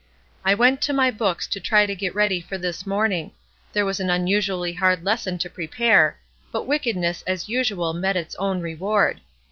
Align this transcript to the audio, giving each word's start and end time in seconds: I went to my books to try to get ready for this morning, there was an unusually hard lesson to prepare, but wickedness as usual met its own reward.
I 0.43 0.55
went 0.55 0.81
to 0.81 0.93
my 0.93 1.11
books 1.11 1.45
to 1.45 1.59
try 1.59 1.85
to 1.85 1.93
get 1.93 2.15
ready 2.15 2.41
for 2.41 2.57
this 2.57 2.87
morning, 2.87 3.33
there 3.71 3.85
was 3.85 3.99
an 3.99 4.09
unusually 4.09 4.73
hard 4.73 5.05
lesson 5.05 5.37
to 5.37 5.47
prepare, 5.47 6.17
but 6.51 6.65
wickedness 6.65 7.23
as 7.27 7.47
usual 7.47 7.93
met 7.93 8.17
its 8.17 8.33
own 8.37 8.61
reward. 8.61 9.21